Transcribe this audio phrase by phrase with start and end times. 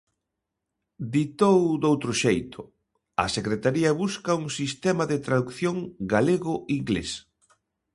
[1.13, 2.61] Ditou doutro xeito:
[3.23, 5.75] a Secretaría busca un sistema de tradución
[6.13, 7.11] galego-inglés.